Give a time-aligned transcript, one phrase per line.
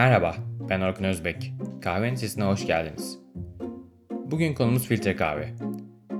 [0.00, 0.36] Merhaba,
[0.68, 1.52] ben Orkun Özbek.
[1.82, 3.18] Kahvenin sesine hoş geldiniz.
[4.10, 5.48] Bugün konumuz filtre kahve.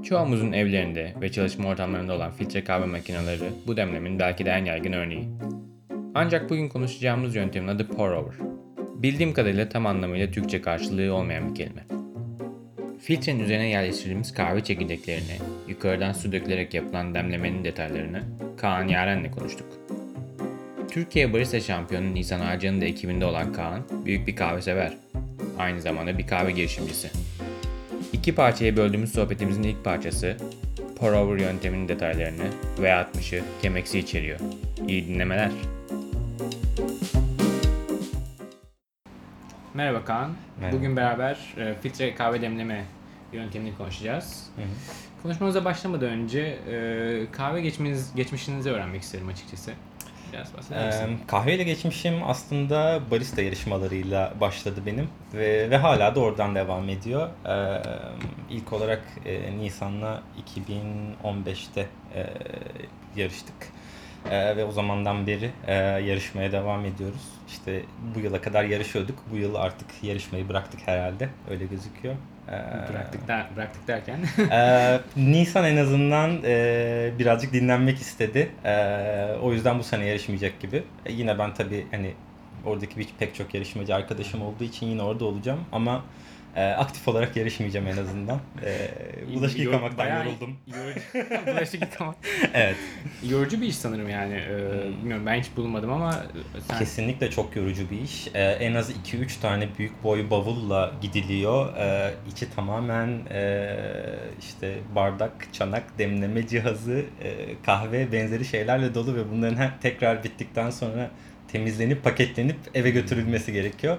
[0.04, 4.92] Çoğumuzun evlerinde ve çalışma ortamlarında olan filtre kahve makineleri bu demlemin belki de en yaygın
[4.92, 5.28] örneği.
[6.14, 8.34] Ancak bugün konuşacağımız yöntemin adı pour over.
[8.78, 11.86] Bildiğim kadarıyla tam anlamıyla Türkçe karşılığı olmayan bir kelime.
[13.00, 18.22] Filtrenin üzerine yerleştirilmiş kahve çekirdeklerini, yukarıdan su dökülerek yapılan demlemenin detaylarını
[18.56, 19.79] Kaan Yaren'le konuştuk.
[20.90, 24.96] Türkiye Barista Şampiyonu Nisan Arcan'ın da ekibinde olan Kaan, büyük bir kahve sever.
[25.58, 27.10] Aynı zamanda bir kahve girişimcisi.
[28.12, 30.36] İki parçaya böldüğümüz sohbetimizin ilk parçası,
[30.98, 32.46] pour over yönteminin detaylarını
[32.78, 34.38] ve 60'ı kemeksi içeriyor.
[34.88, 35.50] İyi dinlemeler.
[39.74, 40.30] Merhaba Kaan.
[40.60, 40.76] Merhaba.
[40.76, 42.84] Bugün beraber e, filtre kahve demleme
[43.32, 44.46] yöntemini konuşacağız.
[44.56, 44.66] Hı hı.
[45.22, 49.72] Konuşmamıza başlamadan önce e, kahve geçmeniz, geçmişinizi öğrenmek isterim açıkçası.
[50.32, 51.18] Biraz bahseder misin?
[51.24, 57.28] Ee, kahveyle geçmişim aslında barista yarışmalarıyla başladı benim ve, ve hala da oradan devam ediyor.
[57.46, 57.82] Ee,
[58.50, 62.26] ilk olarak e, Nisan'la 2015'te e,
[63.16, 63.72] yarıştık.
[64.30, 67.22] Ee, ve o zamandan beri e, yarışmaya devam ediyoruz.
[67.48, 67.82] İşte
[68.14, 69.18] bu yıla kadar yarışıyorduk.
[69.32, 71.28] Bu yıl artık yarışmayı bıraktık herhalde.
[71.50, 72.14] Öyle gözüküyor.
[72.50, 74.18] Ee, bıraktık, der, bıraktık derken.
[74.50, 78.50] Ee, Nisan en azından e, birazcık dinlenmek istedi.
[78.64, 80.82] Ee, o yüzden bu sene yarışmayacak gibi.
[81.06, 82.12] E, yine ben tabii hani
[82.66, 86.02] oradaki bir, pek çok yarışmacı arkadaşım olduğu için yine orada olacağım ama
[86.56, 88.40] e, aktif olarak yarışmayacağım en azından.
[88.64, 88.90] E,
[89.34, 90.56] bulaşık Yor- yıkamaktan bayağı yoruldum.
[90.66, 92.16] Yorucu, bulaşık yıkamak.
[92.54, 92.76] Evet.
[93.28, 94.34] Yorucu bir iş sanırım yani.
[94.34, 96.24] Ee, bilmiyorum ben hiç bulunmadım ama
[96.68, 98.28] sen Kesinlikle çok yorucu bir iş.
[98.34, 101.76] Ee, en az 2-3 tane büyük boy bavulla gidiliyor.
[101.76, 103.76] Ee, içi tamamen e,
[104.40, 107.34] işte bardak, çanak, demleme cihazı, e,
[107.66, 111.10] kahve benzeri şeylerle dolu ve bunların her, tekrar bittikten sonra
[111.48, 113.96] temizlenip paketlenip eve götürülmesi gerekiyor.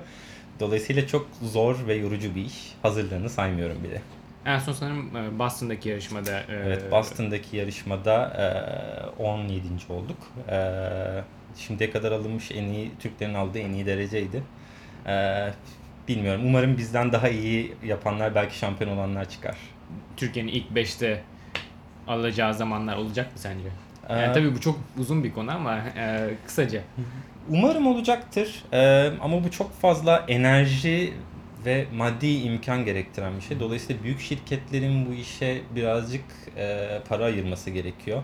[0.62, 2.74] Dolayısıyla çok zor ve yorucu bir iş.
[2.82, 4.02] Hazırlığını saymıyorum bile.
[4.46, 8.28] en son sanırım e, Boston'daki yarışmada e, Evet, Boston'daki yarışmada
[9.20, 9.62] e, 17.
[9.90, 10.18] olduk.
[10.50, 10.58] E,
[11.58, 14.44] şimdiye kadar alınmış en iyi, Türklerin aldığı en iyi dereceydi.
[15.08, 15.48] E,
[16.08, 19.58] bilmiyorum, umarım bizden daha iyi yapanlar, belki şampiyon olanlar çıkar.
[20.18, 21.22] Türkiye'nin ilk 5'te
[22.08, 23.70] alacağı zamanlar olacak mı sence?
[24.12, 26.82] Yani Ee, tabii bu çok uzun bir konu ama e, kısaca.
[27.50, 31.14] Umarım olacaktır E, ama bu çok fazla enerji
[31.66, 33.60] ve maddi imkan gerektiren bir şey.
[33.60, 36.24] Dolayısıyla büyük şirketlerin bu işe birazcık
[36.58, 38.24] e, para ayırması gerekiyor.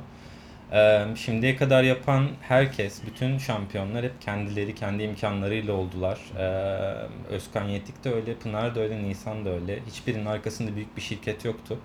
[0.73, 6.19] Ee, Şimdiye kadar yapan herkes, bütün şampiyonlar hep kendileri kendi imkanlarıyla oldular.
[6.37, 6.43] Ee,
[7.33, 9.79] Özkan Yetik de öyle, Pınar da öyle, Nisan da öyle.
[9.87, 11.79] Hiçbirinin arkasında büyük bir şirket yoktu.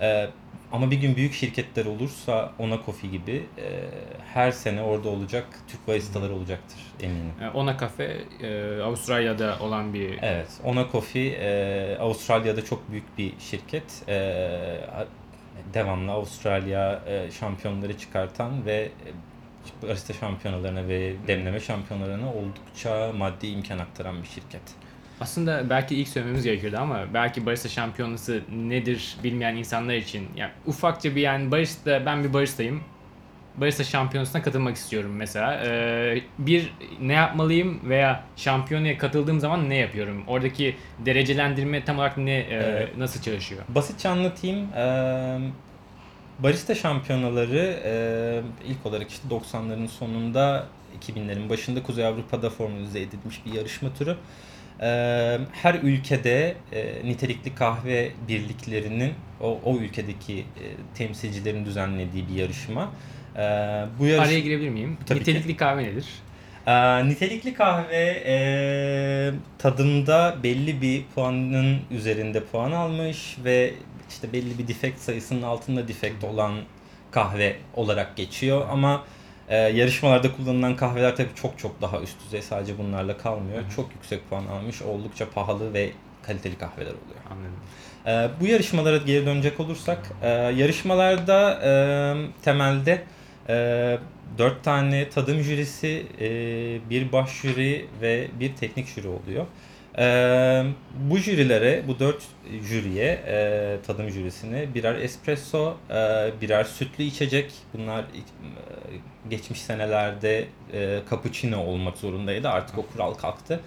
[0.00, 0.26] Ee,
[0.72, 3.88] Ama bir gün büyük şirketler olursa Ona Coffee gibi e,
[4.34, 7.32] her sene orada olacak Türk baristaları olacaktır eminim.
[7.40, 13.32] E, Ona Cafe e, Avustralya'da olan bir Evet, Ona Coffee e, Avustralya'da çok büyük bir
[13.38, 14.02] şirket.
[14.08, 14.18] E,
[15.74, 18.90] devamlı Avustralya e, şampiyonları çıkartan ve
[19.82, 24.62] e, barista şampiyonalarına ve demleme şampiyonalarına oldukça maddi imkan aktaran bir şirket.
[25.20, 31.16] Aslında belki ilk söylememiz gerekirdi ama belki barista şampiyonası nedir bilmeyen insanlar için yani ufakça
[31.16, 32.80] bir yani barista ben bir baristayım.
[33.56, 35.62] Barista şampiyonasına katılmak istiyorum mesela.
[35.64, 40.24] Ee, bir ne yapmalıyım veya şampiyonaya katıldığım zaman ne yapıyorum?
[40.26, 42.96] Oradaki derecelendirme tam olarak ne e, Evet.
[42.96, 43.62] nasıl çalışıyor?
[43.68, 44.66] Basitçe anlatayım.
[44.76, 45.38] Ee,
[46.38, 47.92] barista şampiyonaları e,
[48.68, 50.66] ilk olarak işte 90'ların sonunda
[51.00, 54.16] 2000'lerin başında Kuzey Avrupa'da formülize edilmiş bir yarışma türü.
[55.52, 56.54] Her ülkede
[57.04, 60.44] nitelikli kahve birliklerinin o, o ülkedeki
[60.94, 62.92] temsilcilerin düzenlediği bir yarışma.
[63.98, 64.28] Bu yarış...
[64.28, 64.96] Araya girebilir miyim?
[65.06, 65.30] Tabii ki.
[65.30, 66.06] Nitelikli kahve nedir?
[67.08, 68.34] Nitelikli kahve e,
[69.58, 73.74] tadında belli bir puanın üzerinde puan almış ve
[74.08, 76.54] işte belli bir defekt sayısının altında defekt olan
[77.10, 79.04] kahve olarak geçiyor ama
[79.48, 83.58] e, yarışmalarda kullanılan kahveler tabii çok çok daha üst düzey sadece bunlarla kalmıyor.
[83.58, 83.74] Hı.
[83.76, 85.90] Çok yüksek puan almış oldukça pahalı ve
[86.22, 87.20] kaliteli kahveler oluyor.
[87.30, 87.56] Anladım.
[88.06, 91.72] Ee, bu yarışmalara geri dönecek olursak, e, yarışmalarda e,
[92.44, 93.02] temelde
[93.48, 93.98] e,
[94.38, 96.30] 4 tane tadım jürisi, e,
[96.90, 99.46] bir baş jüri ve bir teknik jüri oluyor.
[99.98, 100.64] E,
[101.10, 102.22] bu jürilere, bu 4
[102.68, 105.94] jüriye, e, tadım jürisine birer espresso, e,
[106.40, 107.52] birer sütlü içecek.
[107.74, 108.04] Bunlar e,
[109.30, 112.48] geçmiş senelerde e, cappuccino olmak zorundaydı.
[112.48, 113.60] Artık o kural kalktı.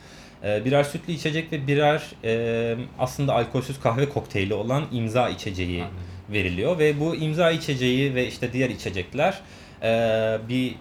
[0.44, 6.00] E, birer sütlü içecek ve birer e, aslında alkolsüz kahve kokteyli olan imza içeceği Anladım.
[6.30, 9.42] veriliyor ve bu imza içeceği ve işte diğer içecekler
[9.84, 9.88] e,
[10.50, 10.76] bir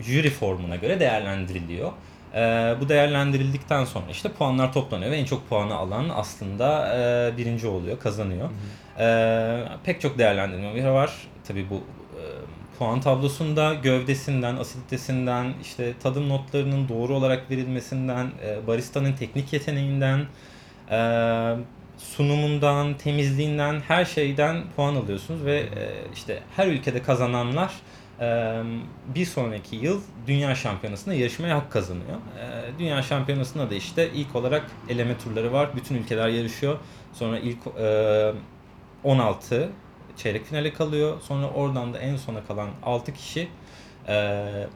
[0.00, 1.92] jüri formuna göre değerlendiriliyor.
[2.34, 7.66] E, bu değerlendirildikten sonra işte puanlar toplanıyor ve en çok puanı alan aslında e, birinci
[7.66, 8.48] oluyor, kazanıyor.
[8.98, 11.12] E, pek çok değerlendirme var.
[11.48, 12.22] Tabii bu e,
[12.78, 20.26] puan tablosunda gövdesinden, asiditesinden, işte tadım notlarının doğru olarak verilmesinden, e, baristanın teknik yeteneğinden,
[20.90, 20.98] e,
[21.98, 27.72] sunumundan, temizliğinden, her şeyden puan alıyorsunuz ve e, işte her ülkede kazananlar
[29.14, 32.16] bir sonraki yıl Dünya Şampiyonası'nda yarışmaya hak kazanıyor.
[32.78, 35.70] Dünya Şampiyonası'nda da işte ilk olarak eleme turları var.
[35.76, 36.78] Bütün ülkeler yarışıyor.
[37.12, 38.32] Sonra ilk e,
[39.04, 39.70] 16
[40.16, 41.20] çeyrek finale kalıyor.
[41.20, 43.48] Sonra oradan da en sona kalan 6 kişi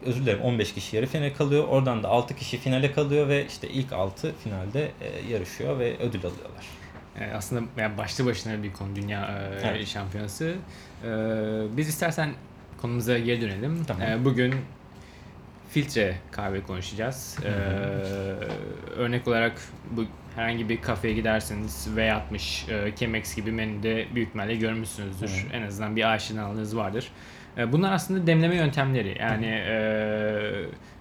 [0.07, 1.69] özür dilerim 15 kişi yarı finale kalıyor.
[1.69, 4.91] Oradan da 6 kişi finale kalıyor ve işte ilk 6 finalde
[5.31, 6.67] yarışıyor ve ödül alıyorlar.
[7.35, 9.87] Aslında yani başlı başına bir konu dünya Evet.
[9.89, 10.55] şampiyonası.
[11.77, 12.31] Biz istersen
[12.87, 13.85] konumuza geri dönelim.
[13.85, 14.03] Tamam.
[14.03, 14.55] E, bugün
[15.71, 17.39] filtre kahve konuşacağız.
[17.45, 17.51] E,
[18.97, 19.53] örnek olarak
[19.91, 20.05] bu
[20.37, 25.29] herhangi bir kafeye giderseniz V60, e, Chemex gibi menüde büyük ihtimalle görmüşsünüzdür.
[25.29, 25.57] Hı.
[25.57, 27.09] En azından bir aşinalığınız vardır.
[27.59, 29.17] E, bunlar aslında demleme yöntemleri.
[29.21, 29.77] Yani e,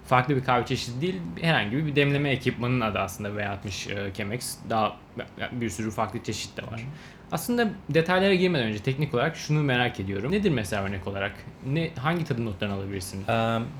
[0.06, 4.56] farklı bir kahve çeşidi değil, herhangi bir demleme ekipmanının adı aslında V60 e, Chemex.
[4.70, 4.96] Daha
[5.52, 6.86] bir sürü farklı çeşit de var.
[7.32, 10.32] Aslında detaylara girmeden önce teknik olarak şunu merak ediyorum.
[10.32, 11.32] Nedir mesela örnek olarak?
[11.66, 13.24] Ne hangi tadım notlarını alabilirsin?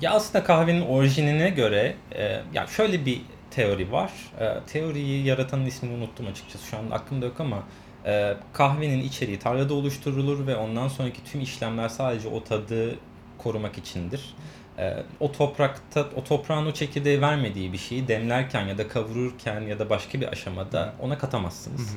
[0.01, 1.95] Ya aslında kahvenin orijinine göre
[2.53, 3.21] ya şöyle bir
[3.51, 4.11] teori var.
[4.67, 6.67] Teoriyi yaratanın ismini unuttum açıkçası.
[6.67, 7.63] Şu anda aklımda yok ama
[8.53, 12.95] kahvenin içeriği tarlada oluşturulur ve ondan sonraki tüm işlemler sadece o tadı
[13.37, 14.19] korumak içindir.
[14.19, 14.56] E,
[15.19, 19.89] o toprakta o toprağın o çekirdeği vermediği bir şeyi demlerken ya da kavururken ya da
[19.89, 21.95] başka bir aşamada ona katamazsınız.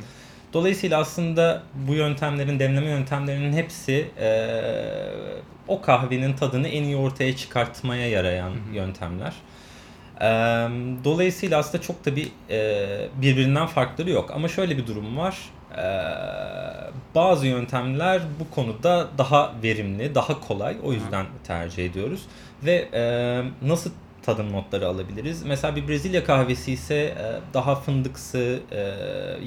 [0.53, 4.63] Dolayısıyla aslında bu yöntemlerin, demleme yöntemlerinin hepsi eee,
[5.69, 9.33] o kahvenin tadını en iyi ortaya çıkartmaya yarayan yöntemler.
[10.21, 10.27] Eee,
[11.05, 14.31] dolayısıyla aslında çok da bir eee, birbirinden farkları yok.
[14.35, 15.39] Ama şöyle bir durum var.
[15.77, 15.83] Eee,
[17.15, 20.77] bazı yöntemler bu konuda daha verimli, daha kolay.
[20.85, 22.23] O yüzden tercih ediyoruz.
[22.63, 23.91] Ve eee, nasıl
[24.23, 25.43] tadım notları alabiliriz?
[25.43, 27.15] Mesela bir Brezilya kahvesi ise eee,
[27.55, 28.95] daha fındıksı, eee,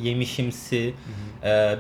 [0.02, 0.94] yemişimsi,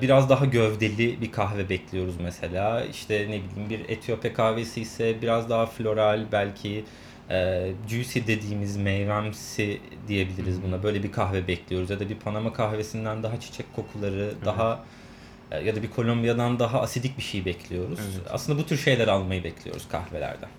[0.01, 2.83] biraz daha gövdeli bir kahve bekliyoruz mesela.
[2.85, 6.85] İşte ne bileyim bir Etiyopya kahvesi ise biraz daha floral belki
[7.29, 10.83] eee juicy dediğimiz meyvemsi diyebiliriz buna.
[10.83, 11.89] Böyle bir kahve bekliyoruz.
[11.89, 14.83] Ya da bir Panama kahvesinden daha çiçek kokuları, daha
[15.51, 17.99] e, ya da bir Kolombiya'dan daha asidik bir şey bekliyoruz.
[18.03, 18.27] Evet.
[18.31, 20.49] Aslında bu tür şeyler almayı bekliyoruz kahvelerden.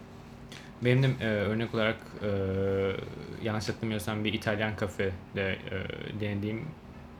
[0.84, 2.28] Benim de e, örnek olarak e,
[3.42, 5.56] yanlış hatırlamıyorsam bir İtalyan kafede e,
[6.20, 6.64] denediğim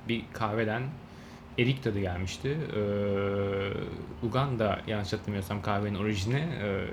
[0.08, 0.82] bir kahveden
[1.58, 2.48] erik tadı gelmişti.
[2.76, 2.80] E,
[4.26, 6.84] Uganda yanlış hatırlamıyorsam kahvenin orijini e,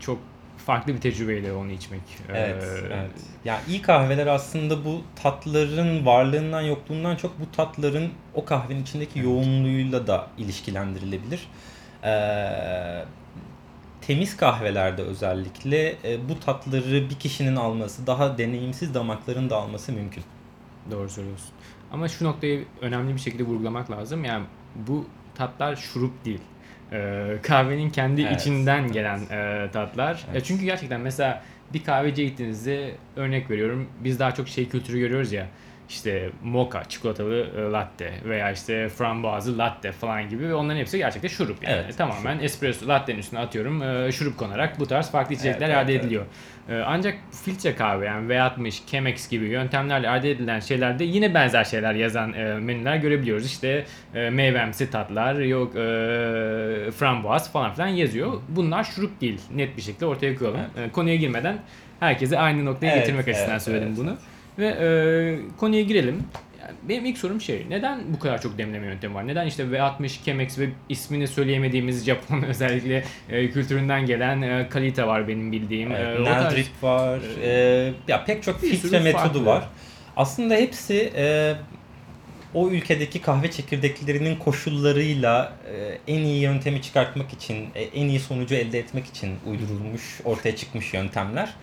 [0.00, 0.18] çok
[0.58, 2.00] farklı bir tecrübeydi onu içmek.
[2.28, 3.10] E, Evet, evet.
[3.44, 10.06] Ya iyi kahveler aslında bu tatların varlığından yokluğundan çok bu tatların o kahvenin içindeki yoğunluğuyla
[10.06, 11.48] da ilişkilendirilebilir.
[12.04, 13.04] Ee,
[14.00, 20.24] temiz kahvelerde özellikle e, bu tatları bir kişinin alması, daha deneyimsiz damakların da alması mümkün.
[20.90, 21.50] Doğru söylüyorsun.
[21.92, 24.24] Ama şu noktayı önemli bir şekilde vurgulamak lazım.
[24.24, 24.44] Yani
[24.74, 26.40] bu tatlar şurup değil.
[26.92, 30.24] Ee, kahvenin kendi Evet, içinden gelen e, tatlar.
[30.32, 30.42] Evet.
[30.42, 31.42] E, çünkü gerçekten mesela
[31.72, 35.46] bir kahveciye gittiğinizde örnek veriyorum biz daha çok şey kültürü görüyoruz ya.
[35.88, 41.28] İşte mocha, çikolatalı e, latte veya işte frambuazlı latte falan gibi ve onların hepsi gerçekten
[41.28, 41.82] şurup yani.
[41.84, 45.92] Evet, Tamamen espresso latte'nin üstüne atıyorum e, şurup konarak bu tarz farklı içecekler Evet, elde
[45.92, 46.24] evet, ediliyor.
[46.68, 47.14] E, Ancak
[47.44, 52.54] filtre kahve yani V60, Chemex gibi yöntemlerle elde edilen şeylerde yine benzer şeyler yazan e,
[52.54, 53.46] menüler görebiliyoruz.
[53.46, 55.72] İşte meyvemsi tatlar, yok
[56.94, 58.32] frambuaz falan filan yazıyor.
[58.48, 59.40] Bunlar şurup değil.
[59.54, 60.60] Net bir şekilde ortaya koyalım.
[60.60, 61.58] E, konuya girmeden
[62.00, 64.10] herkese aynı noktaya Evet, getirmek açısından evet, söyledim evet, bunu.
[64.10, 64.18] evet.
[64.58, 66.22] Ve e, konuya girelim.
[66.62, 69.26] Yani benim ilk sorum şey, neden bu kadar çok demleme yöntemi var?
[69.26, 75.28] Neden işte V60, Chemex ve ismini söyleyemediğimiz Japon özellikle e, kültüründen gelen e, Kalita var
[75.28, 75.92] benim bildiğim.
[75.92, 77.20] Evet, E, tarz- var.
[77.42, 79.44] e, ya pek çok filtre metodu farklı.
[79.46, 79.68] var.
[80.16, 81.54] Aslında hepsi e,
[82.54, 88.54] o ülkedeki kahve çekirdeklerinin koşullarıyla e, en iyi yöntemi çıkartmak için, e, en iyi sonucu
[88.54, 91.54] elde etmek için uydurulmuş, ortaya çıkmış yöntemler.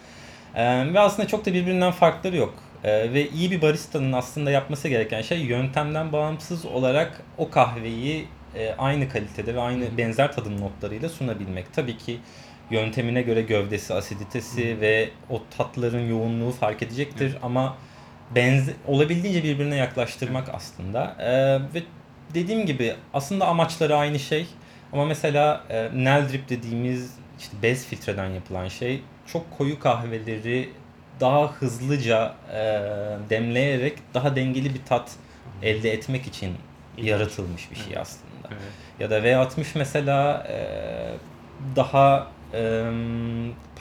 [0.56, 2.54] E, ve aslında çok da birbirinden farkları yok.
[2.86, 8.76] E, ve iyi bir baristanın aslında yapması gereken şey yöntemden bağımsız olarak o kahveyi e,
[8.78, 11.74] aynı kalitede ve aynı benzer tadım notlarıyla sunabilmek.
[11.74, 12.20] Tabii ki
[12.72, 17.78] yöntemine göre gövdesi, asiditesi ve o tatların yoğunluğu fark edecektir ama
[18.36, 21.16] benze olabildiğince birbirine yaklaştırmak aslında.
[21.20, 21.84] Ee, ve
[22.34, 24.48] dediğim gibi aslında amaçları aynı şey.
[24.94, 30.70] Ama mesela e, Nel Drip dediğimiz işte bez filtreden yapılan şey çok koyu kahveleri
[31.20, 32.60] daha hızlıca e,
[33.30, 35.12] demleyerek daha dengeli bir tat
[35.64, 36.54] elde etmek için
[36.98, 38.48] yaratılmış bir şey aslında.
[38.52, 38.62] Evet.
[39.00, 40.58] Ya da V60 mesela e,
[41.76, 42.84] daha e,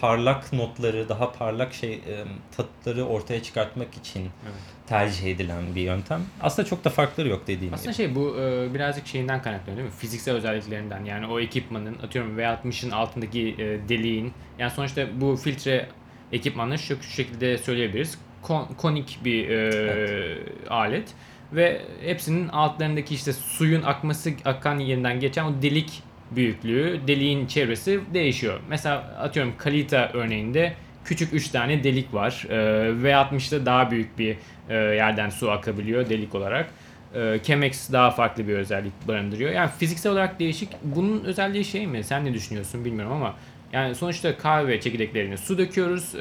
[0.00, 2.24] parlak notları, daha parlak şey e,
[2.56, 4.54] tatları ortaya çıkartmak için Evet.
[4.86, 6.22] tercih edilen bir yöntem.
[6.42, 7.96] Aslında çok da farkları yok dediğim Aslında gibi.
[7.96, 9.94] şey bu e, birazcık şeyinden kaynaklanıyor değil mi?
[9.98, 15.88] Fiziksel özelliklerinden yani o ekipmanın atıyorum V60'ın altındaki e, deliğin yani sonuçta bu filtre
[16.32, 18.18] ekipmanları şu, şu şekilde söyleyebiliriz.
[18.42, 20.38] Kon- konik bir e,
[20.70, 21.08] alet
[21.52, 28.60] ve hepsinin altlarındaki işte suyun akması akan yerinden geçen o delik büyüklüğü, deliğin çevresi değişiyor.
[28.68, 32.46] Mesela atıyorum Kalita örneğinde küçük 3 tane delik var.
[32.48, 32.54] Ee,
[33.02, 34.36] V60'da daha büyük bir
[34.68, 36.70] e, yerden su akabiliyor delik olarak.
[37.14, 39.50] Ee, Chemex daha farklı bir özellik barındırıyor.
[39.50, 40.68] Yani fiziksel olarak değişik.
[40.82, 42.04] Bunun özelliği şey mi?
[42.04, 43.34] Sen ne düşünüyorsun bilmiyorum ama
[43.74, 46.20] yani sonuçta kahve çekirdeklerine su döküyoruz ee,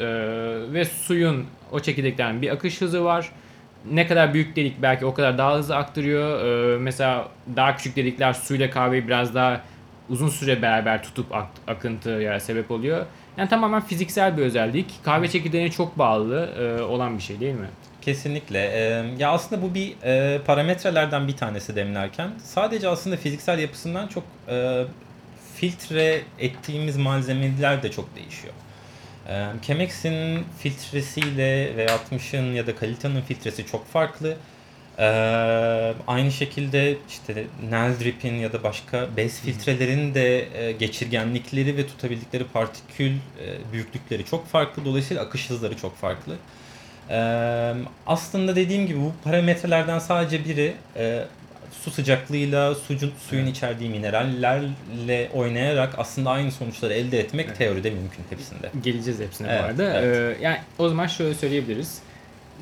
[0.73, 3.29] ve suyun o çekirdeklerin bir akış hızı var.
[3.91, 6.45] Ne kadar büyük delik belki o kadar daha hızlı aktarıyor.
[6.45, 9.61] Ee, mesela daha küçük delikler suyla kahveyi biraz daha
[10.09, 13.05] uzun süre beraber tutup ak- akıntıya sebep oluyor.
[13.37, 14.85] Yani tamamen fiziksel bir özellik.
[15.03, 17.67] Kahve çekirdeğine çok bağlı e, olan bir şey değil mi?
[18.01, 18.59] Kesinlikle.
[18.59, 24.23] Ee, ya aslında bu bir e, parametrelerden bir tanesi demlerken sadece aslında fiziksel yapısından çok
[24.49, 24.83] e,
[25.63, 28.53] filtre ettiğimiz malzemeler de çok değişiyor.
[29.61, 34.37] Chemex'in filtresiyle ve 60'ın ya da Kalita'nın filtresi çok farklı.
[34.99, 35.03] Ee,
[36.07, 43.11] aynı şekilde işte Neldrip'in ya da başka bez filtrelerin de e, geçirgenlikleri ve tutabildikleri partikül
[43.11, 44.85] e, büyüklükleri çok farklı.
[44.85, 46.35] Dolayısıyla akış hızları çok farklı.
[47.09, 47.73] Ee,
[48.07, 51.25] aslında dediğim gibi bu parametrelerden sadece biri e,
[51.83, 57.57] su sıcaklığıyla sucun, suyun içerdiği minerallerle oynayarak aslında aynı sonuçları elde etmek Evet.
[57.57, 58.69] teoride mümkün hepsinde.
[58.83, 59.99] Geleceğiz hepsine Evet, bu arada.
[59.99, 60.37] evet.
[60.39, 61.99] Ee, yani o zaman şöyle söyleyebiliriz.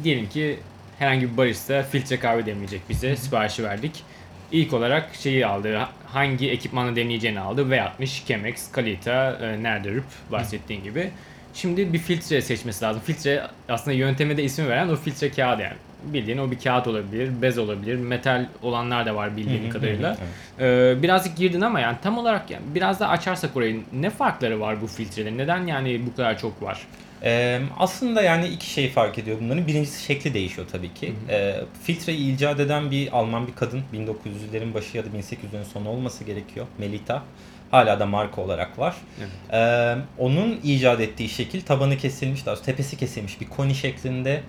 [0.04, 0.60] Diyelim ki
[1.00, 3.16] herhangi bir barista filtre kahve demleyecek bize.
[3.16, 4.04] Siparişi verdik.
[4.52, 5.80] İlk olarak şeyi aldı.
[6.08, 7.62] Hangi ekipmanla demleyeceğini aldı.
[7.62, 11.10] V60, Chemex, Kalita, e, Nerderüp bahsettiğin gibi.
[11.54, 13.02] Şimdi bir filtre seçmesi lazım.
[13.06, 15.74] Filtre aslında yönteme de ismi veren o filtre kağıdı yani.
[16.04, 20.18] Bildiğin o bir kağıt olabilir, bez olabilir, metal olanlar da var bildiğim kadarıyla.
[20.60, 20.98] Evet.
[20.98, 24.82] Ee, birazcık girdin ama yani tam olarak yani biraz daha açarsak orayı ne farkları var
[24.82, 25.38] bu filtrelerin?
[25.38, 26.88] Neden yani bu kadar çok var?
[27.24, 29.68] Ee, aslında yani iki şey fark ediyor bunların.
[29.68, 31.14] Birincisi şekli değişiyor tabii ki.
[31.30, 36.24] Ee, filtreyi icat eden bir Alman bir kadın 1900'lerin başı ya da 1800'lerin sonu olması
[36.24, 36.66] gerekiyor.
[36.78, 37.24] Melita.
[37.72, 38.96] Hala da marka olarak var.
[39.20, 39.30] Evet.
[39.54, 44.42] Ee, onun icat ettiği şekil tabanı kesilmiş, daha tepesi kesilmiş bir koni şeklinde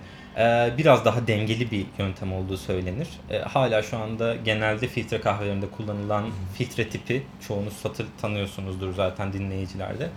[0.77, 3.07] biraz daha dengeli bir yöntem olduğu söylenir.
[3.29, 10.09] E, hala şu anda genelde filtre kahvelerinde kullanılan filtre tipi çoğunuz satır tanıyorsunuzdur zaten dinleyicilerde.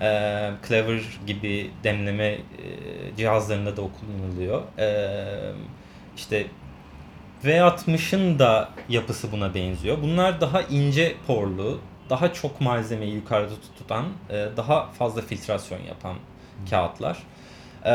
[0.00, 2.40] E, Clever gibi demleme e,
[3.16, 4.62] cihazlarında da o kullanılıyor.
[6.16, 6.46] İşte
[7.44, 9.98] V60'ın da yapısı buna benziyor.
[10.02, 11.80] Bunlar daha ince porlu,
[12.10, 16.16] daha çok malzemeyi yukarıda tutan, e, daha fazla filtrasyon yapan
[16.70, 17.18] kağıtlar.
[17.86, 17.92] E,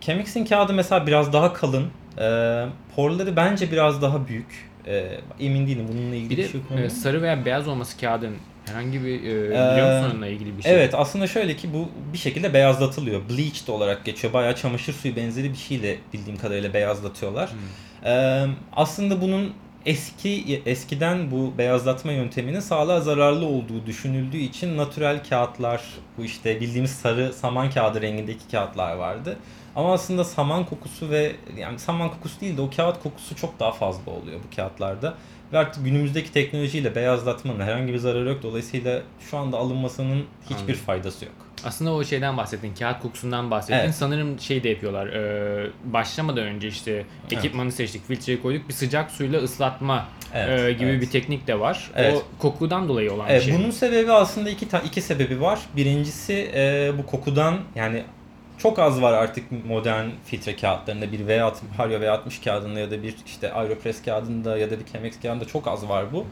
[0.00, 1.90] Chemix'in kağıdı mesela biraz daha kalın.
[2.18, 2.64] E,
[2.96, 4.72] porları bence biraz daha büyük.
[4.86, 8.36] E, emin değilim bununla ilgili Bir bir de şey e, sarı veya beyaz olması kağıdın
[8.66, 10.72] herhangi bir e, biliyor musun ilgili bir şey?
[10.72, 13.20] Evet aslında şöyle ki bu bir şekilde beyazlatılıyor.
[13.28, 14.32] Bleached olarak geçiyor.
[14.32, 17.50] Bayağı çamaşır suyu benzeri bir şeyle bildiğim kadarıyla beyazlatıyorlar.
[17.50, 18.10] Hmm.
[18.10, 19.52] Ee, aslında bunun
[19.86, 25.82] eski eskiden bu beyazlatma yönteminin sağlığa zararlı olduğu düşünüldüğü için natürel kağıtlar,
[26.18, 29.38] bu işte bildiğimiz sarı saman kağıdı rengindeki kağıtlar vardı.
[29.76, 33.72] Ama aslında saman kokusu ve yani saman kokusu değil de o kağıt kokusu çok daha
[33.72, 35.14] fazla oluyor bu kağıtlarda.
[35.52, 38.42] Ve artık günümüzdeki teknolojiyle beyazlatmanın herhangi bir zararı yok.
[38.42, 40.74] Dolayısıyla şu anda alınmasının hiçbir Anladım.
[40.74, 41.34] faydası yok.
[41.64, 43.84] Aslında o şeyden bahsettin, kağıt kokusundan bahsettin.
[43.84, 43.94] Evet.
[43.94, 49.40] Sanırım şey de yapıyorlar, e, başlamadan önce işte ekipmanı seçtik, filtreyi koyduk, bir sıcak suyla
[49.40, 51.02] ıslatma Evet, e, gibi evet.
[51.02, 51.90] bir teknik de var.
[51.96, 52.14] Evet.
[52.16, 53.54] O kokudan dolayı olan bir Evet, şey.
[53.54, 55.60] bunun sebebi aslında iki iki sebebi var.
[55.76, 58.02] Birincisi e, bu kokudan yani
[58.58, 63.14] çok az var artık modern filtre kağıtlarında bir V60, Hario V60 kağıdında ya da bir
[63.26, 66.26] işte Aeropress kağıdında ya da bir Chemex kağıdında çok az var bu.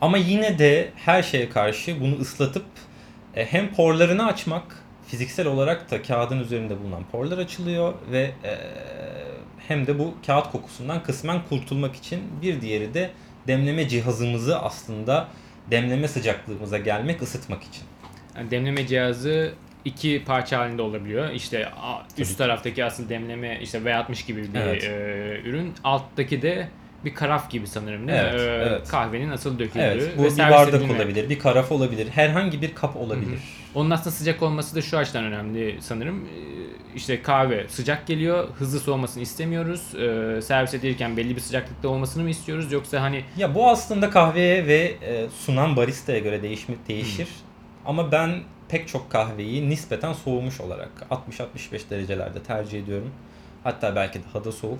[0.00, 2.64] Ama yine de her şeye karşı bunu ıslatıp
[3.44, 8.58] hem porlarını açmak fiziksel olarak da kağıdın üzerinde bulunan porlar açılıyor ve e,
[9.68, 13.10] hem de bu kağıt kokusundan kısmen kurtulmak için bir diğeri de
[13.46, 15.28] demleme cihazımızı aslında
[15.70, 17.82] demleme sıcaklığımıza gelmek, ısıtmak için.
[18.36, 19.52] Yani demleme cihazı
[19.84, 21.30] iki parça halinde olabiliyor.
[21.30, 21.68] İşte
[22.18, 22.38] üst ki.
[22.38, 24.84] taraftaki asıl demleme işte V60 gibi bir Evet.
[24.84, 25.74] e, ürün.
[25.84, 26.68] Alttaki de
[27.04, 28.28] bir karaf gibi sanırım değil mi?
[28.30, 28.88] Evet, Ee, evet.
[28.88, 30.96] Kahvenin asıl döküldüğü Evet, bu bir bardak edilme.
[30.96, 33.38] olabilir, bir karaf olabilir, herhangi bir kap olabilir.
[33.74, 36.24] Onun aslında sıcak olması da şu açıdan önemli sanırım.
[36.24, 36.38] Ee,
[36.96, 39.94] İşte kahve sıcak geliyor, hızlı soğumasını istemiyoruz.
[39.94, 44.66] Ee, servis edilirken belli bir sıcaklıkta olmasını mı istiyoruz yoksa hani Ya bu aslında kahveye
[44.66, 47.28] ve e, sunan baristaya göre değişmi, değişir.
[47.86, 48.30] Ama ben
[48.68, 53.10] pek çok kahveyi nispeten soğumuş olarak 60-65 derecelerde tercih ediyorum.
[53.64, 54.78] Hatta belki daha da soğuk.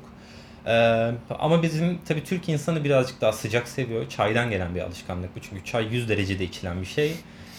[0.69, 4.09] Ee, ama bizim tabii Türk insanı birazcık daha sıcak seviyor.
[4.09, 5.41] Çaydan gelen bir alışkanlık bu.
[5.41, 7.13] Çünkü çay 100 derecede içilen bir şey.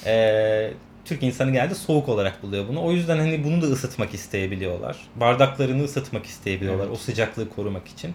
[0.05, 0.71] Ee,
[1.05, 2.83] Türk insanı geldi soğuk olarak buluyor bunu.
[2.83, 4.97] O yüzden hani bunu da ısıtmak isteyebiliyorlar.
[5.15, 6.95] Bardaklarını ısıtmak isteyebiliyorlar Evet.
[6.95, 8.13] o sıcaklığı korumak için.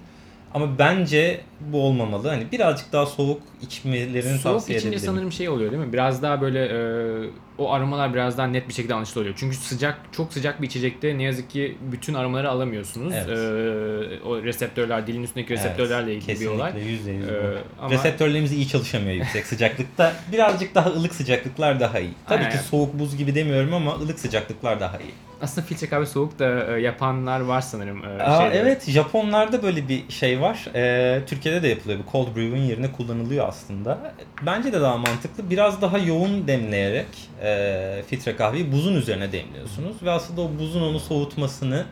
[0.54, 2.28] Ama bence bu olmamalı.
[2.28, 5.12] Hani birazcık daha soğuk içmelerini soğuk tavsiye içince edebilirim.
[5.14, 5.92] sanırım şey oluyor değil mi?
[5.92, 9.34] Biraz daha böyle e, o aromalar biraz daha net bir şekilde anlaşılıyor.
[9.38, 13.12] Çünkü sıcak çok sıcak bir içecekte ne yazık ki bütün aromaları alamıyorsunuz.
[13.16, 13.28] Evet.
[13.28, 16.72] Ee, o reseptörler dilin üstündeki reseptörlerle ilgili bir olay.
[16.72, 17.32] Kesinlikle %100 bu.
[17.32, 20.12] Ee, ama- Reseptörlerimiz iyi çalışamıyor yüksek sıcaklıkta.
[20.32, 22.10] Birazcık daha ılık sıcaklıklar daha iyi.
[22.28, 22.50] Tabii Aynen.
[22.50, 25.10] ki soğuk buz gibi demiyorum ama ılık sıcaklıklar daha iyi.
[25.42, 28.04] Aslında filtre kahve soğuk da e, yapanlar var sanırım.
[28.04, 30.43] e, Aa, evet Japonlarda böyle bir şey var.
[30.74, 31.98] Ee, Türkiye'de de yapılıyor.
[32.06, 34.12] Bu cold brew'in yerine kullanılıyor aslında.
[34.46, 35.50] Bence de daha mantıklı.
[35.50, 37.06] Biraz daha yoğun demleyerek
[37.42, 39.96] e, filtre kahveyi buzun üzerine demliyorsunuz.
[40.02, 41.84] Ve aslında o buzun onu soğutmasını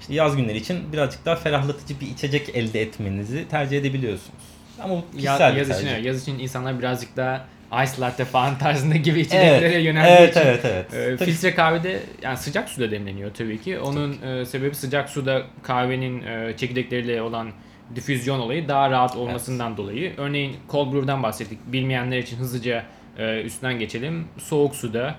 [0.00, 4.44] işte yaz günleri için birazcık daha ferahlatıcı bir içecek elde etmenizi tercih edebiliyorsunuz.
[4.82, 5.92] Ama bu Ya- kişisel yaz için, tercih.
[5.94, 7.44] evet, yaz için insanlar birazcık daha
[7.84, 10.94] ice latte falan tarzında gibi içeceklere Evet, yöneldiği evet, için evet, evet.
[10.94, 11.30] e, Tabii.
[11.30, 13.78] filtre kahvede yani sıcak suda demleniyor tabii ki.
[13.78, 17.48] Onun e, sebebi sıcak suda kahvenin e, çekirdekleriyle olan
[17.94, 20.12] difüzyon olayı daha rahat olmasından dolayı.
[20.16, 21.58] Örneğin cold brew'dan bahsettik.
[21.66, 22.82] Bilmeyenler için hızlıca
[23.18, 24.24] e, üstünden geçelim.
[24.38, 25.14] Soğuk suda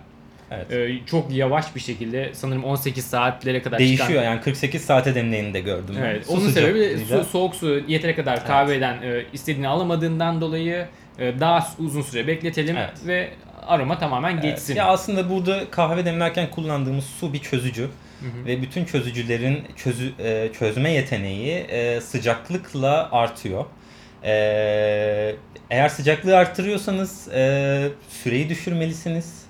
[0.51, 0.71] Evet.
[0.71, 5.53] e, çok yavaş bir şekilde sanırım 18 saatlere kadar Değişiyor çıkan yani 48 saate demleyeni
[5.53, 5.95] de gördüm.
[5.97, 6.01] ben.
[6.05, 10.87] Evet, Su onun sebebi su, soğuk su yeteri kadar kahveden e, istediğini alamadığından dolayı
[11.19, 12.93] daha uzun süre bekletelim Evet.
[13.07, 13.29] ve
[13.67, 14.43] aroma tamamen Evet.
[14.43, 14.75] geçsin.
[14.75, 17.89] Ya aslında burada kahve demlerken kullandığımız su bir çözücü.
[18.45, 23.65] Ve bütün çözücülerin çözü, e, çözme yeteneği e, sıcaklıkla artıyor.
[24.23, 25.35] E,
[25.69, 27.27] eğer sıcaklığı arttırıyorsanız
[28.09, 29.45] süreyi düşürmelisiniz.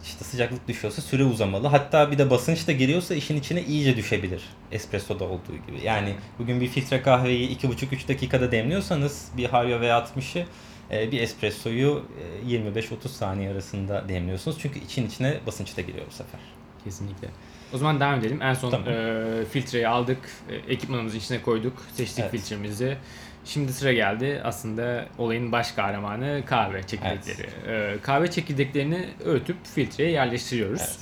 [0.00, 1.66] E, işte sıcaklık düşüyorsa süre uzamalı.
[1.66, 4.42] Hatta bir de basınç da geliyorsa işin içine iyice düşebilir.
[4.72, 5.84] Espresso'da olduğu gibi.
[5.84, 10.46] Yani bugün bir filtre kahveyi 2,5-3 dakikada demliyorsanız bir Hario V60'ı
[10.90, 12.04] e, bir espressoyu
[12.46, 14.56] e, 25-30 saniye arasında demliyorsunuz.
[14.60, 16.40] Çünkü için içine basınç da giriyor bu sefer.
[16.84, 17.28] Kesinlikle.
[17.72, 18.42] O zaman devam edelim.
[18.42, 18.88] En son Tamam.
[18.88, 20.18] e, filtreyi aldık,
[20.50, 22.30] e, ekipmanımızın içine koyduk, seçtik Evet.
[22.30, 22.96] filtremizi.
[23.44, 27.48] Şimdi sıra geldi aslında olayın baş kahramanı kahve çekirdekleri.
[27.68, 30.98] E, kahve çekirdeklerini öğütüp filtreye yerleştiriyoruz.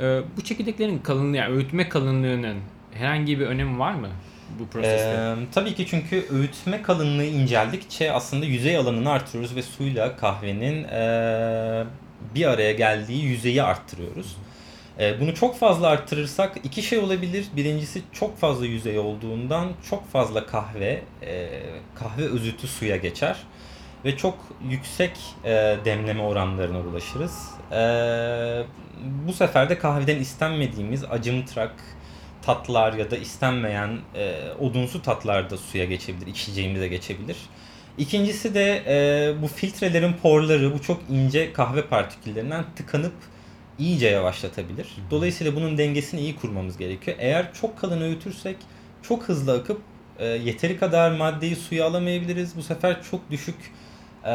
[0.00, 2.56] E, bu çekirdeklerin kalınlığı, yani öğütme kalınlığının
[2.94, 4.08] herhangi bir önemi var mı
[4.58, 5.08] bu proseste?
[5.08, 11.84] Ee, tabii ki çünkü öğütme kalınlığı inceldikçe aslında yüzey alanını artırıyoruz ve suyla kahvenin ee,
[12.34, 14.36] bir araya geldiği yüzeyi arttırıyoruz.
[14.36, 14.47] Ee,
[15.20, 17.46] bunu çok fazla arttırırsak iki şey olabilir.
[17.56, 21.48] Birincisi çok fazla yüzey olduğundan çok fazla kahve ee,
[21.94, 23.36] kahve özütü suya geçer
[24.04, 25.12] ve çok yüksek
[25.44, 27.50] ee, demleme oranlarına ulaşırız.
[29.26, 31.74] Bu sefer de kahveden istenmediğimiz acımtırak,
[32.42, 37.36] tatlar ya da istenmeyen e, odunsu tatlar da suya geçebilir, içeceğimize geçebilir.
[37.98, 43.12] İkincisi de e, bu filtrelerin porları bu çok ince kahve partiküllerinden tıkanıp
[43.78, 44.88] iyice yavaşlatabilir.
[45.10, 47.16] Dolayısıyla bunun dengesini iyi kurmamız gerekiyor.
[47.20, 48.56] Eğer çok kalın öğütürsek
[49.02, 49.80] çok hızlı akıp
[50.18, 52.56] e, yeteri kadar maddeyi suya alamayabiliriz.
[52.56, 53.56] Bu sefer çok düşük
[54.24, 54.30] e,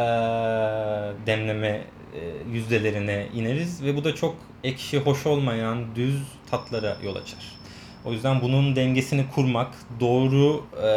[1.26, 7.64] demleme e, yüzdelerine ineriz ve bu da çok ekşi, hoş olmayan düz tatlara yol açar.
[8.06, 10.88] O yüzden bunun dengesini kurmak, doğru e,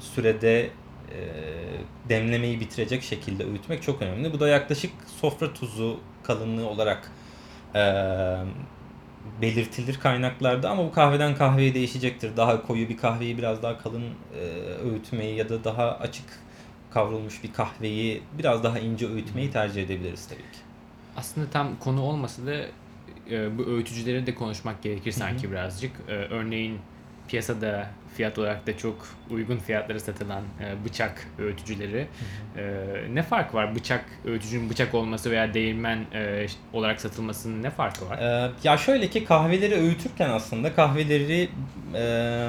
[0.00, 0.70] sürede e,
[2.08, 4.32] demlemeyi bitirecek şekilde öğütmek çok önemli.
[4.32, 7.12] Bu da yaklaşık sofra tuzu kalınlığı olarak
[7.74, 7.82] e,
[9.42, 12.36] belirtilir kaynaklarda ama bu kahveden kahveye değişecektir.
[12.36, 14.04] Daha koyu bir kahveyi biraz daha kalın
[14.34, 14.40] e,
[14.84, 16.24] öğütmeyi ya da daha açık
[16.90, 20.58] kavrulmuş bir kahveyi biraz daha ince öğütmeyi tercih edebiliriz tabii ki.
[21.16, 22.54] Aslında tam konu olmasa da
[23.30, 25.92] e, bu öğütücüleri de konuşmak gerekir sanki birazcık.
[26.08, 26.78] E, örneğin
[27.30, 32.06] piyasada fiyat olarak da çok uygun fiyatlara satılan e, bıçak öğütücüleri.
[32.56, 32.64] E,
[33.12, 38.18] ne fark var bıçak öğütücünün bıçak olması veya değirmen e, olarak satılmasının ne farkı var?
[38.18, 41.48] Ee, ya şöyle ki kahveleri öğütürken aslında kahveleri
[41.94, 42.48] e,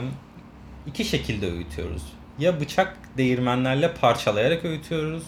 [0.88, 2.04] iki şekilde öğütüyoruz.
[2.40, 5.24] Ya bıçak değirmenlerle parçalayarak öğütüyoruz.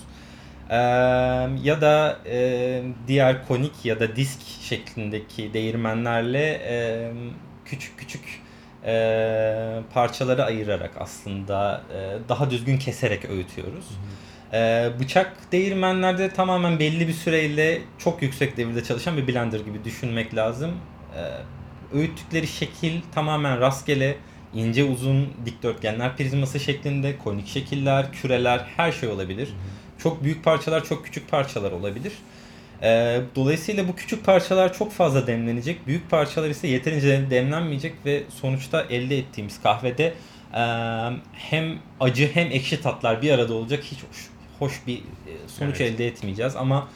[0.69, 0.75] Ee,
[1.63, 7.11] ya da e, diğer konik ya da disk şeklindeki değirmenlerle e,
[7.65, 8.42] küçük küçük
[8.85, 13.85] e, parçalara ayırarak aslında e, daha düzgün keserek öğütüyoruz.
[14.53, 20.35] E, bıçak değirmenlerde tamamen belli bir süreyle çok yüksek devirde çalışan bir blender gibi düşünmek
[20.35, 20.71] lazım.
[21.17, 21.21] E,
[21.97, 24.15] öğüttükleri şekil tamamen rastgele,
[24.53, 29.49] ince uzun dikdörtgenler prizması şeklinde, konik şekiller, küreler her şey olabilir.
[29.97, 32.13] Çok büyük parçalar, çok küçük parçalar olabilir.
[32.83, 35.87] Ee, dolayısıyla bu küçük parçalar çok fazla demlenecek.
[35.87, 40.13] Büyük parçalar ise yeterince demlenmeyecek ve sonuçta elde ettiğimiz kahvede
[40.53, 40.63] e,
[41.33, 43.83] hem acı hem ekşi tatlar bir arada olacak.
[43.83, 44.27] Hiç hoş,
[44.59, 45.93] hoş bir e, sonuç Evet.
[45.93, 46.87] elde etmeyeceğiz ama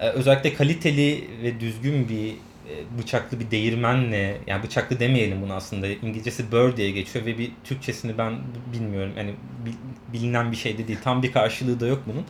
[0.00, 2.28] e, özellikle kaliteli ve düzgün bir
[2.70, 7.50] e, bıçaklı bir değirmenle yani bıçaklı demeyelim bunu aslında İngilizcesi burr diye geçiyor ve bir
[7.64, 8.32] Türkçesini ben
[8.72, 9.34] bilmiyorum yani
[9.66, 12.24] bil- bilinen bir şey de değil tam bir karşılığı da yok bunun.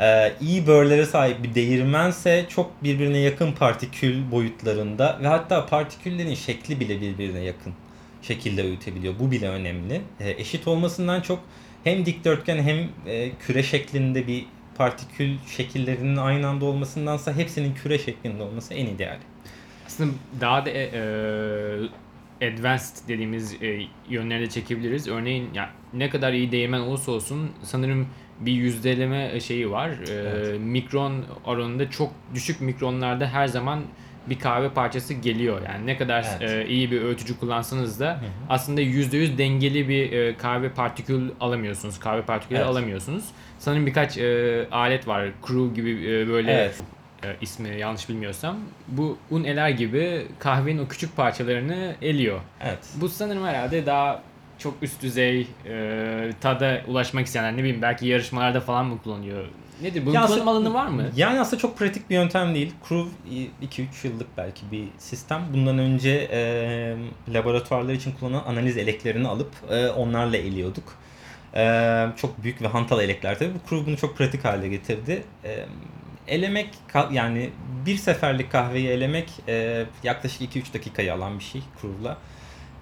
[0.00, 6.80] Ee, iyi börlere sahip bir değirmense çok birbirine yakın partikül boyutlarında ve hatta partiküllerin şekli
[6.80, 7.74] bile birbirine yakın
[8.22, 9.14] şekilde öğütebiliyor.
[9.18, 10.00] Bu bile önemli.
[10.20, 11.40] Ee, eşit olmasından çok
[11.84, 14.44] hem dikdörtgen hem e, küre şeklinde bir
[14.76, 19.20] partikül şekillerinin aynı anda olmasındansa hepsinin küre şeklinde olması en ideali.
[19.86, 21.00] Aslında daha da e, e,
[22.42, 25.08] advanced dediğimiz e, yönlere çekebiliriz.
[25.08, 28.06] Örneğin ya ne kadar iyi değirmen olursa olsun sanırım
[28.40, 29.90] bir yüzdeleme şeyi var.
[29.90, 30.60] E, Evet.
[30.60, 33.82] Mikron oranında çok düşük mikronlarda her zaman
[34.30, 35.60] bir kahve parçası geliyor.
[35.68, 36.66] Yani ne kadar Evet.
[36.66, 38.24] e, iyi bir öğütücü kullansanız da hı.
[38.48, 41.98] aslında %100 dengeli bir e, kahve partikül alamıyorsunuz.
[42.00, 42.66] Kahve partikülü Evet.
[42.68, 43.24] alamıyorsunuz.
[43.58, 45.28] Sanırım birkaç e, alet var.
[45.46, 46.82] Crew gibi e, böyle Evet.
[47.24, 48.56] E, ismi yanlış bilmiyorsam
[48.88, 52.40] bu un eler gibi kahvenin o küçük parçalarını eliyor.
[52.60, 52.78] Evet.
[52.94, 54.22] Bu sanırım herhalde daha
[54.58, 59.44] çok üst düzey e, tada ulaşmak isteyenler ne bileyim belki yarışmalarda falan mı kullanıyor?
[59.82, 60.06] Nedir?
[60.06, 61.10] Bunun Ya kullanım alanı var mı?
[61.16, 62.74] Yani aslında çok pratik bir yöntem değil.
[62.88, 63.08] Crew
[63.62, 65.42] 2-3 yıllık belki bir sistem.
[65.54, 66.96] Bundan önce e,
[67.34, 70.84] laboratuvarlar için kullanılan analiz eleklerini alıp e, onlarla eliyorduk.
[71.54, 73.54] E, çok büyük ve hantal elekler tabii.
[73.54, 75.22] Bu Crew bunu çok pratik hale getirdi.
[75.44, 75.66] E,
[76.28, 76.68] elemek
[77.12, 77.50] yani
[77.86, 82.18] bir seferlik kahveyi elemek e, yaklaşık 2-3 dakikayı alan bir şey Crew'la.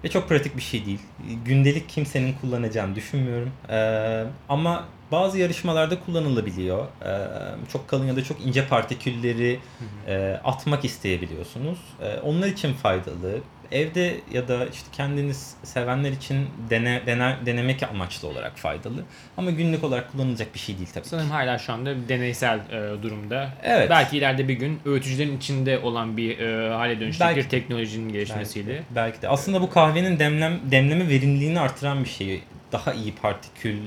[0.03, 0.99] Ve çok pratik bir şey değil.
[1.45, 3.51] Gündelik kimsenin kullanacağını düşünmüyorum.
[3.69, 6.85] Ee, ama bazı yarışmalarda kullanılabiliyor.
[7.05, 7.27] Ee,
[7.73, 9.59] çok kalın ya da çok ince partikülleri
[10.07, 11.79] e, atmak isteyebiliyorsunuz.
[12.01, 13.39] Ee, onlar için faydalı.
[13.71, 19.03] Evde ya da işte kendiniz sevenler için dene, dener, denemek amaçlı olarak faydalı.
[19.37, 21.03] Ama günlük olarak kullanılacak bir şey değil tabii.
[21.03, 21.09] ki.
[21.09, 23.49] Sanırım hala şu anda deneysel e, durumda.
[23.63, 23.89] Evet.
[23.89, 28.71] Belki ileride bir gün öğütücülerin içinde olan bir e, hale dönüşecek Belki teknolojinin gelişmesiyle.
[28.71, 29.29] Belki de, belki de.
[29.29, 32.41] Aslında bu kahvenin demlem, demleme verimliliğini artıran bir şey.
[32.71, 33.77] Daha iyi partikül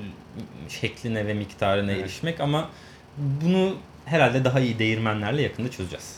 [0.68, 2.02] şekline ve miktarına Evet.
[2.04, 2.68] erişmek ama
[3.18, 6.16] bunu herhalde daha iyi değirmenlerle yakında çözeceğiz.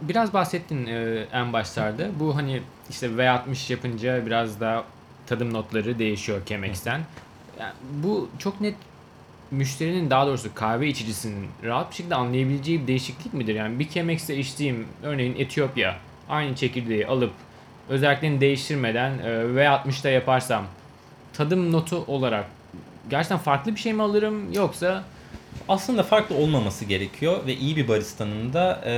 [0.00, 2.08] Biraz bahsettin e, en başlarda.
[2.20, 4.84] Bu hani işte V60 yapınca biraz daha
[5.26, 7.00] tadım notları değişiyor Chemex'ten.
[7.60, 8.74] Yani bu çok net
[9.50, 13.54] müşterinin daha doğrusu kahve içicisinin rahat bir şekilde anlayabileceği bir değişiklik midir?
[13.54, 15.96] Yani bir Chemex'te içtiğim örneğin Etiyopya
[16.28, 17.32] aynı çekirdeği alıp
[17.88, 20.64] özelliklerini değiştirmeden e, V60'da yaparsam
[21.32, 22.46] tadım notu olarak
[23.10, 25.04] gerçekten farklı bir şey mi alırım yoksa
[25.68, 28.92] Aslında farklı olmaması gerekiyor ve iyi bir baristanın da e,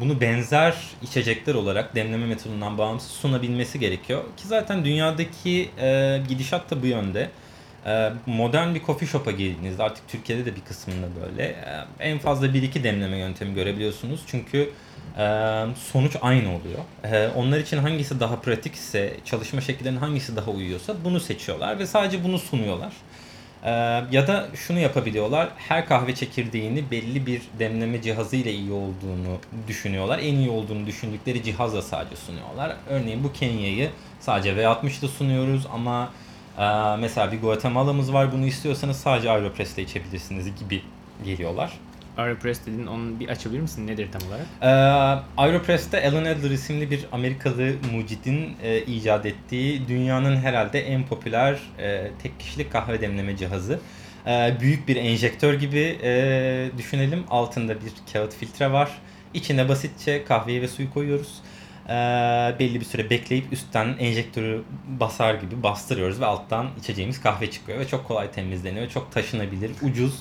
[0.00, 4.22] bunu benzer içecekler olarak demleme metodundan bağımsız sunabilmesi gerekiyor.
[4.36, 7.30] Ki zaten dünyadaki e, gidişat da bu yönde.
[7.86, 12.46] E, modern bir coffee shop'a girdiğinizde artık Türkiye'de de bir kısmında böyle e, en fazla
[12.46, 14.20] 1-2 demleme yöntemi görebiliyorsunuz.
[14.26, 14.70] Çünkü
[15.18, 15.24] e,
[15.92, 16.78] sonuç aynı oluyor.
[17.04, 22.24] E, onlar için hangisi daha pratikse, çalışma şekillerinin hangisi daha uyuyorsa bunu seçiyorlar ve sadece
[22.24, 22.92] bunu sunuyorlar.
[23.64, 23.70] Ee,
[24.10, 25.48] ya da şunu yapabiliyorlar.
[25.56, 30.18] Her kahve çekirdeğini belli bir demleme cihazı ile iyi olduğunu düşünüyorlar.
[30.18, 32.76] En iyi olduğunu düşündükleri cihazla sadece sunuyorlar.
[32.88, 36.10] Örneğin bu Kenya'yı sadece V60'da sunuyoruz ama
[36.58, 38.32] e, mesela bir Guatemala'mız var.
[38.32, 40.82] Bunu istiyorsanız sadece Aeropress'te içebilirsiniz gibi
[41.24, 41.72] geliyorlar.
[42.16, 43.86] Aeropress dedin onu bir açabilir misin?
[43.86, 44.46] Nedir tam olarak?
[44.62, 44.66] Ee,
[45.36, 52.10] Aeropress'te Alan Adler isimli bir Amerikalı mucidin e, icat ettiği dünyanın herhalde en popüler e,
[52.22, 53.80] tek kişilik kahve demleme cihazı.
[54.26, 57.24] Ee, büyük bir enjektör gibi e, düşünelim.
[57.30, 58.90] Altında bir kağıt filtre var.
[59.34, 61.40] İçine basitçe kahveyi ve suyu koyuyoruz.
[61.88, 61.90] Ee,
[62.58, 64.62] belli bir süre bekleyip üstten enjektörü
[65.00, 68.88] basar gibi bastırıyoruz ve alttan içeceğimiz kahve çıkıyor ve çok kolay temizleniyor.
[68.88, 70.18] Çok taşınabilir, ucuz,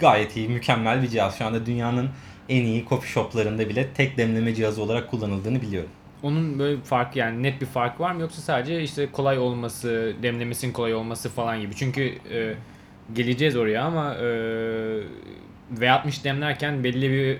[0.00, 1.38] gayet iyi, mükemmel bir cihaz.
[1.38, 2.10] Şu anda dünyanın
[2.48, 5.90] en iyi coffee shoplarında bile tek demleme cihazı olarak kullanıldığını biliyorum.
[6.22, 10.14] Onun böyle bir farkı yani net bir fark var mı yoksa sadece işte kolay olması,
[10.22, 11.76] demlemesinin kolay olması falan gibi.
[11.76, 12.54] Çünkü e,
[13.14, 14.24] geleceğiz oraya ama e,
[15.78, 17.38] V60 demlerken belli bir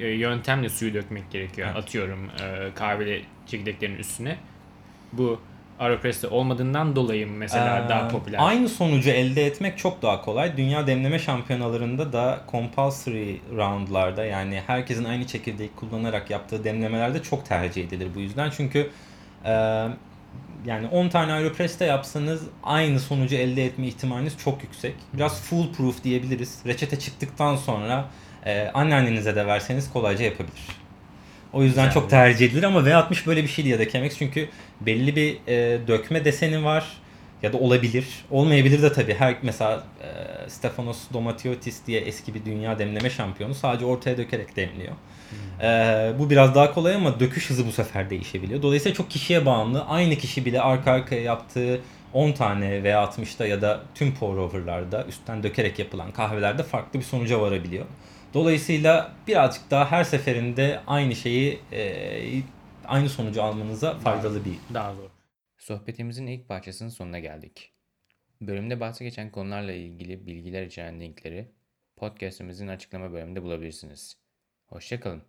[0.00, 1.68] e, yöntemle suyu dökmek gerekiyor.
[1.72, 1.84] Evet.
[1.84, 4.36] Atıyorum e, kahveli çekirdeklerin üstüne.
[5.12, 5.40] Bu
[5.78, 8.38] Aeropress'te olmadığından dolayı mı mesela Ee, daha popüler?
[8.42, 10.56] Aynı sonucu elde etmek çok daha kolay.
[10.56, 17.84] Dünya demleme şampiyonalarında da compulsory roundlarda yani herkesin aynı çekirdeği kullanarak yaptığı demlemelerde çok tercih
[17.84, 18.50] edilir bu yüzden.
[18.56, 18.90] Çünkü
[19.44, 19.50] e,
[20.66, 24.94] yani 10 tane Aeropress'te yapsanız aynı sonucu elde etme ihtimaliniz çok yüksek.
[25.12, 26.58] Biraz foolproof diyebiliriz.
[26.66, 28.04] Reçete çıktıktan sonra
[28.46, 30.85] e, anneannenize de verseniz kolayca yapabilir.
[31.56, 32.00] O yüzden Güzel.
[32.00, 34.48] çok tercih edilir ama V60 böyle bir şey değil ya da Chemex çünkü
[34.80, 36.86] belli bir e, dökme deseni var
[37.42, 38.06] ya da olabilir.
[38.30, 39.14] Olmayabilir de tabii.
[39.14, 44.92] Her mesela e, Stefanos Domatiotis diye eski bir dünya demleme şampiyonu sadece ortaya dökerek demliyor.
[45.62, 45.68] E,
[46.18, 48.62] bu biraz daha kolay ama döküş hızı bu sefer değişebiliyor.
[48.62, 49.84] Dolayısıyla çok kişiye bağımlı.
[49.84, 51.80] Aynı kişi bile arka arkaya yaptığı
[52.12, 57.40] 10 tane V60'da ya da tüm pour over'larda üstten dökerek yapılan kahvelerde farklı bir sonuca
[57.40, 57.84] varabiliyor.
[58.34, 62.42] Dolayısıyla birazcık daha her seferinde aynı şeyi e,
[62.84, 65.10] aynı sonucu almanıza faydalı bir Daha zor.
[65.58, 67.72] Sohbetimizin ilk parçasının sonuna geldik.
[68.40, 71.50] Bölümde bahsi geçen konularla ilgili bilgiler içeren linkleri
[71.96, 74.16] podcastimizin açıklama bölümünde bulabilirsiniz.
[74.66, 75.22] Hoşçakalın.